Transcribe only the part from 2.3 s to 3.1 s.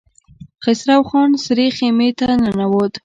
ننوت.